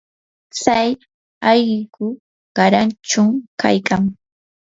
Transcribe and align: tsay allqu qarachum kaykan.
tsay 0.55 0.89
allqu 1.51 2.05
qarachum 2.55 3.29
kaykan. 3.61 4.03